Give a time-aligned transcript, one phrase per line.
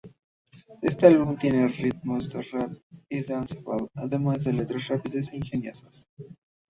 [0.81, 2.71] Este álbum tiene ritmos de "rap"
[3.07, 6.07] y "dancehall", además de letras rápidas e ingeniosas.